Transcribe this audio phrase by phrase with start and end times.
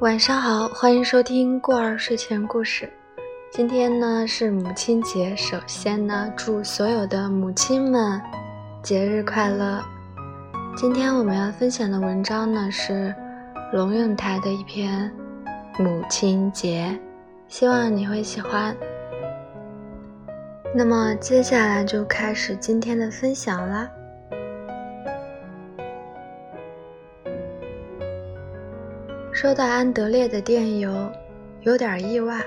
[0.00, 2.90] 晚上好，欢迎收听过儿睡前故事。
[3.52, 8.18] 今天呢是母亲节，首先呢祝所有的母亲们
[8.82, 9.78] 节日快乐。
[10.74, 13.14] 今天我们要分享的文章呢是
[13.74, 15.12] 龙应台的一篇
[15.82, 16.98] 《母亲节》，
[17.46, 18.74] 希望你会喜欢。
[20.74, 23.86] 那么接下来就开始今天的分享啦。
[29.40, 31.10] 收到安德烈的电邮，
[31.62, 32.44] 有点意外。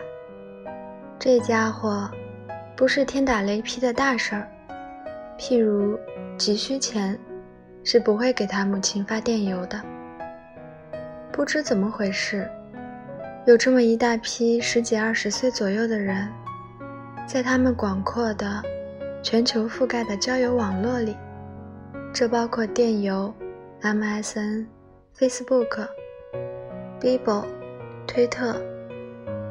[1.18, 2.08] 这家伙
[2.76, 4.48] 不是天打雷劈的大事儿，
[5.36, 5.98] 譬如
[6.38, 7.20] 急需钱，
[7.84, 9.82] 是不会给他母亲发电邮的。
[11.32, 12.48] 不知怎么回事，
[13.48, 16.30] 有这么一大批十几二十岁左右的人，
[17.26, 18.62] 在他们广阔的、
[19.24, 21.18] 全球覆盖的交友网络里，
[22.14, 23.34] 这包括电邮、
[23.82, 24.68] MSN、
[25.18, 25.88] Facebook。
[27.04, 27.44] Bibo、
[28.08, 28.56] 推特、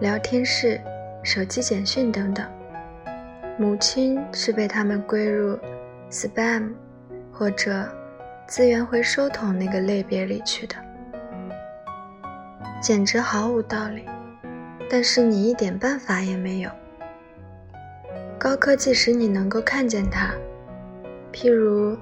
[0.01, 0.81] 聊天室、
[1.23, 2.47] 手机简讯等等，
[3.59, 5.59] 母亲是被他们归入
[6.11, 6.73] spam
[7.31, 7.87] 或者
[8.47, 10.77] 资源回收桶那个类别里去的，
[12.81, 14.07] 简直毫无道理。
[14.89, 16.71] 但是你一点办法也没有。
[18.39, 20.31] 高科技使你能够看见它，
[21.31, 21.99] 譬如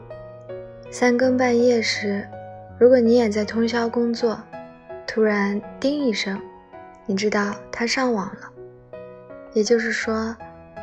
[0.93, 2.25] 三更半夜时，
[2.79, 4.39] 如果你也在通宵工作。
[5.13, 6.41] 突然叮一声，
[7.05, 8.49] 你知道他上网了。
[9.53, 10.37] 也就是说，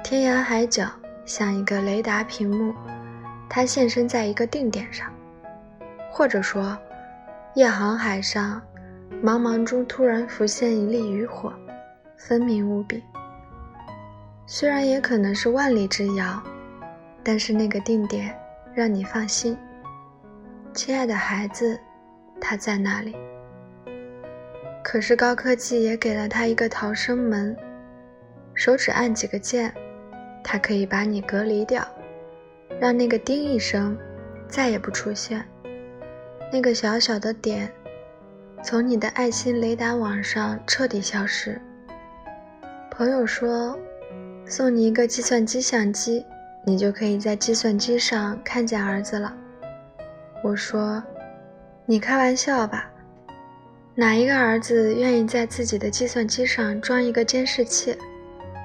[0.04, 0.92] 天涯海角
[1.24, 2.76] 像一个雷达屏幕，
[3.48, 5.10] 他现身在一个定点上。
[6.12, 6.78] 或者说，
[7.56, 8.62] 夜航海上，
[9.24, 11.54] 茫茫中突然浮现一粒渔火，
[12.18, 13.02] 分明无比。
[14.46, 16.44] 虽然也可能是万里之遥，
[17.24, 18.38] 但是那个定点
[18.74, 19.58] 让你放心。
[20.74, 21.80] 亲爱的孩子，
[22.42, 23.16] 他在那里。
[24.90, 27.54] 可是高科技也给了他一个逃生门，
[28.54, 29.70] 手指按几个键，
[30.42, 31.86] 他可以把你隔离掉，
[32.80, 33.98] 让那个叮一声
[34.48, 35.44] 再也不出现。
[36.54, 37.70] 那个小小的点，
[38.64, 41.60] 从你的爱心雷达网上彻底消失。
[42.90, 43.78] 朋友说，
[44.46, 46.26] 送你一个计算机相机，
[46.64, 49.36] 你就可以在计算机上看见儿子了。
[50.42, 51.04] 我说，
[51.86, 52.90] 你开玩笑吧。
[54.00, 57.98] 哪一个儿子愿意在自己的计算机上装一个监视器，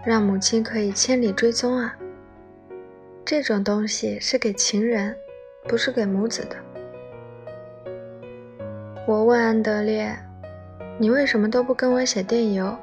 [0.04, 1.96] 让母亲可以千里追踪啊？
[3.24, 5.16] 这种东西是给情人，
[5.66, 6.56] 不是给母子的。
[9.06, 10.14] 我问安德烈
[11.00, 12.76] ：“你为什么都不跟我写电邮？”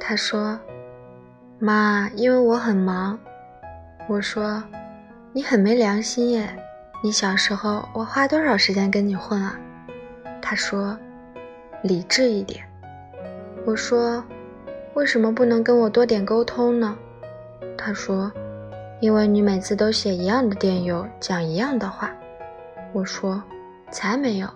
[0.00, 0.58] 他说
[1.60, 3.20] ：“妈，因为我很忙。”
[4.08, 4.64] 我说
[5.34, 6.48] ：“你很没良心耶！
[7.04, 9.60] 你小时候我花多少时间跟你混啊？”
[10.40, 10.98] 他说。
[11.82, 12.64] 理智一点，
[13.66, 14.22] 我说，
[14.94, 16.96] 为什么不能跟我多点沟通呢？
[17.76, 18.30] 他说，
[19.00, 22.12] 因为你每次都写一样的电邮，讲一样的话。
[22.92, 23.42] 我说，
[23.90, 24.48] 才没有。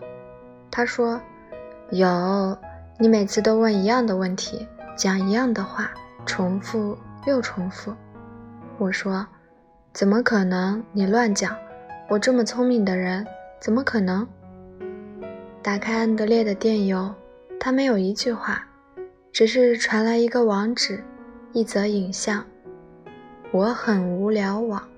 [0.70, 1.20] 他说，
[1.90, 2.56] 有，
[2.96, 4.64] 你每次都问一样的问题，
[4.96, 5.90] 讲一样的话，
[6.24, 7.92] 重复又重复。
[8.78, 9.26] 我说，
[9.92, 10.80] 怎么可能？
[10.92, 11.56] 你乱讲！
[12.08, 13.26] 我这么聪明的人，
[13.58, 14.24] 怎么可能？
[15.66, 17.12] 打开安德烈的电邮，
[17.58, 18.64] 他没有一句话，
[19.32, 21.02] 只是传来一个网址，
[21.52, 22.46] 一则影像。
[23.50, 24.88] 我很无聊网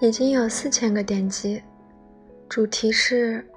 [0.00, 1.62] 已经有四千个点击，
[2.48, 3.48] 主题是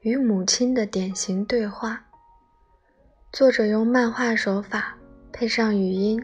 [0.00, 2.04] 与母亲的典型对话。
[3.32, 4.98] 作者用漫画手法
[5.32, 6.20] 配上语音，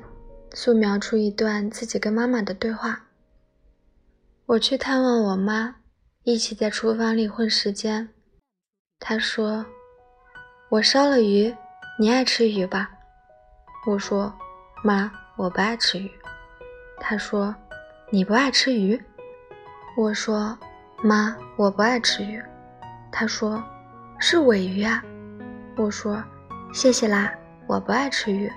[0.53, 3.05] 素描出一段自己跟妈妈的对话。
[4.47, 5.77] 我去探望我妈，
[6.25, 8.09] 一起在厨房里混时间。
[9.01, 9.65] 他说
[10.69, 11.55] ：“我烧了鱼，
[11.99, 12.91] 你爱吃鱼吧？”
[13.87, 14.33] 我说
[14.83, 16.11] ：“妈，我不爱吃鱼。”
[17.01, 17.55] 他说
[18.11, 19.01] ：“你不爱吃鱼？”
[19.97, 20.59] 我说
[21.03, 22.43] ：“妈，我不爱吃鱼。”
[23.11, 23.63] 他说
[24.19, 25.03] ：“是尾鱼啊。”
[25.79, 26.23] 我说
[26.75, 27.33] ：“谢谢啦，
[27.69, 28.51] 我不爱吃鱼。”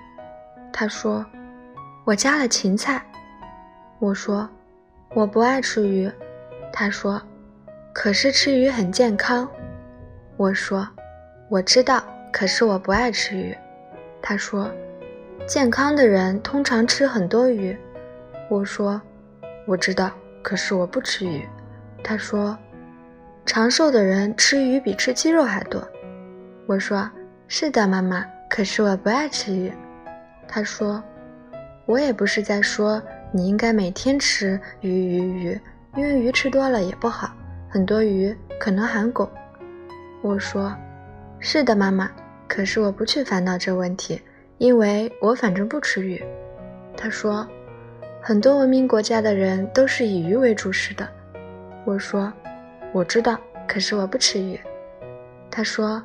[0.73, 1.23] 他说
[2.03, 3.01] ：“我加了芹菜。”
[3.99, 4.49] 我说
[5.13, 6.11] ：“我不爱吃鱼。”
[6.73, 7.21] 他说
[7.93, 9.47] ：“可是吃鱼很健康。”
[10.41, 10.88] 我说
[11.49, 12.03] ：“我知道，
[12.33, 13.55] 可是我不爱吃鱼。”
[14.23, 14.71] 他说
[15.45, 17.77] ：“健康的人通常吃很多鱼。”
[18.49, 18.99] 我说
[19.67, 20.11] ：“我知道，
[20.41, 21.47] 可是我不吃鱼。”
[22.03, 22.57] 他说
[23.45, 25.88] ：“长寿的人吃鱼比吃鸡肉还多。”
[26.65, 27.07] 我说
[27.47, 29.71] ：“是的，妈妈，可是我不爱吃鱼。”
[30.49, 31.03] 他说
[31.85, 32.99] ：“我也不是在说
[33.31, 35.61] 你应该每天吃鱼鱼鱼，
[35.95, 37.31] 因为鱼吃多了也不好，
[37.69, 39.29] 很多鱼可能含汞。”
[40.21, 40.71] 我说
[41.39, 42.12] ：“是的，妈妈，
[42.47, 44.21] 可是我不去烦恼这问题，
[44.59, 46.23] 因为我反正不吃鱼。
[46.95, 47.47] 他说，
[48.21, 51.07] 很多文明国家的人都是以鱼为主食的。
[51.85, 52.31] 我说，
[52.94, 53.35] 我知道，
[53.68, 54.59] 可是我不吃鱼。
[55.50, 56.01] 他说，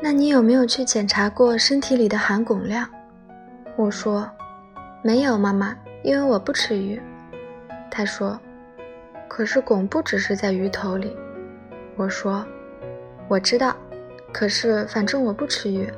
[0.00, 2.88] 那你有没有去检查过身体里的含汞量？
[3.76, 4.26] 我说，
[5.02, 6.98] 没有，妈妈，因为我不吃鱼。
[7.90, 8.40] 他说，
[9.28, 11.14] 可是汞不只是在鱼头里。
[11.96, 12.46] 我说，
[13.28, 13.76] 我知道，
[14.32, 15.92] 可是反正我不吃鱼。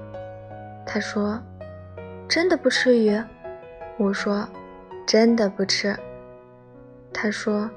[0.86, 1.38] 他说，
[2.28, 3.22] 真的不吃鱼？
[3.98, 4.48] 我说
[5.06, 5.94] ：“真的不吃。”
[7.12, 7.68] 他说：“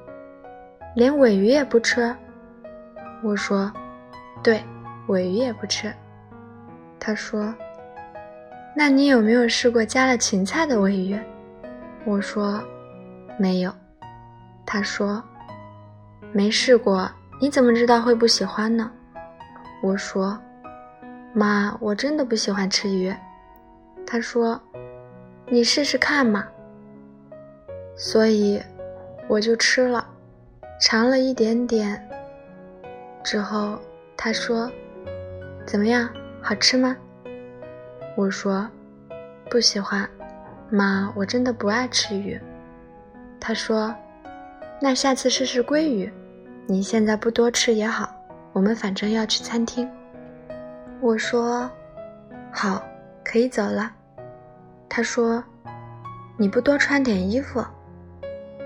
[0.95, 2.15] 连尾鱼也不吃。”
[3.23, 3.71] 我说
[4.41, 4.63] ：“对，
[5.07, 5.91] 尾鱼也不吃。”
[6.99, 7.53] 他说
[8.73, 11.19] ：“那你有没有试过加了芹菜的尾鱼？”
[12.05, 12.63] 我说
[13.37, 13.73] ：“没有。”
[14.65, 15.21] 他说
[16.31, 17.11] ：“没试过，
[17.41, 18.89] 你怎么知道会不喜欢呢？”
[19.81, 20.39] 我说
[21.33, 23.13] ：“妈，我真的不喜欢吃鱼。”
[24.05, 24.61] 他说。
[25.53, 26.47] 你试试看嘛。
[27.97, 28.61] 所以，
[29.27, 30.07] 我就吃了，
[30.79, 32.01] 尝了一点点。
[33.21, 33.77] 之后，
[34.15, 34.71] 他说
[35.67, 36.09] ：“怎么样，
[36.41, 36.95] 好吃吗？”
[38.15, 38.65] 我说
[39.51, 40.09] ：“不喜欢，
[40.69, 42.39] 妈，我真的不爱吃鱼。”
[43.37, 43.93] 他说
[44.79, 46.09] ：“那下次试试鲑鱼，
[46.65, 48.09] 你现在不多吃也好，
[48.53, 49.89] 我们反正要去餐厅。”
[51.01, 51.69] 我说
[52.51, 52.83] ：“好，
[53.23, 53.91] 可以走了。”
[54.87, 55.43] 他说
[56.37, 57.63] ：“你不多穿点衣服？”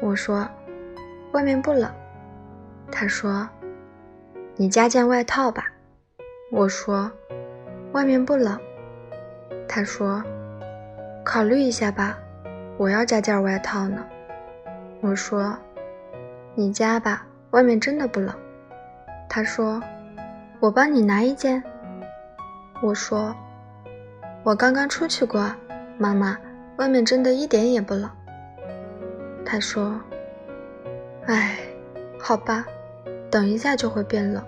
[0.01, 0.47] 我说
[1.33, 1.89] ：“外面不冷。”
[2.91, 3.47] 他说
[4.55, 5.65] ：“你加件外套吧。”
[6.51, 7.11] 我说
[7.93, 8.59] ：“外面不冷。”
[9.67, 10.23] 他说
[11.25, 12.17] ：“考虑一下吧，
[12.77, 14.05] 我要加件外套呢。”
[15.01, 15.57] 我说
[16.55, 18.33] ：“你加吧，外面真的不冷。”
[19.27, 19.81] 他说
[20.59, 21.61] ：“我帮你拿一件。”
[22.81, 23.35] 我说
[24.43, 25.49] ：“我刚刚出去过。”
[25.97, 26.37] 妈妈，
[26.77, 28.09] 外面真的一点也不冷。
[29.45, 29.99] 他说
[31.27, 31.57] ：“哎，
[32.19, 32.65] 好吧，
[33.31, 34.43] 等一下就会变冷。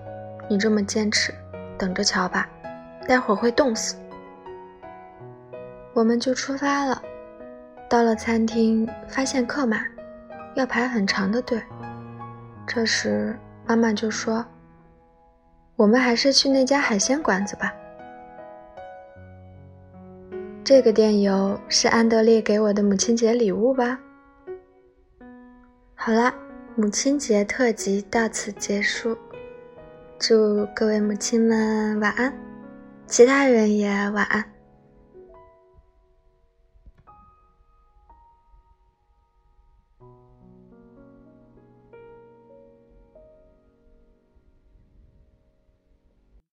[0.48, 1.32] 你这么坚持，
[1.78, 2.48] 等着瞧吧，
[3.06, 3.96] 待会儿会冻死。”
[5.94, 7.00] 我们就出发了。
[7.88, 9.82] 到了餐厅，发现客满，
[10.54, 11.62] 要排很长的队。
[12.66, 13.34] 这时，
[13.66, 14.44] 妈妈就说
[15.78, 17.72] ：“我们还是去那家海鲜馆子吧。”
[20.64, 23.98] 这个电邮是安德烈给我的母亲节礼物吧？
[25.94, 26.34] 好啦，
[26.74, 29.16] 母亲节特辑到此结束，
[30.18, 32.32] 祝各位母亲们晚安，
[33.06, 34.44] 其他人也晚安。